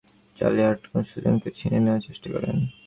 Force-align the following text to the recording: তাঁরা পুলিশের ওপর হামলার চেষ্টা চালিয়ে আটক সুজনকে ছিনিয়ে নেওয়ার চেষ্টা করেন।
তাঁরা 0.37 0.67
পুলিশের 0.85 1.23
ওপর 1.29 1.29
হামলার 1.29 1.35
চেষ্টা 1.35 1.37
চালিয়ে 1.37 1.37
আটক 1.37 1.49
সুজনকে 1.49 1.49
ছিনিয়ে 1.57 1.81
নেওয়ার 1.85 2.05
চেষ্টা 2.07 2.27
করেন। 2.33 2.55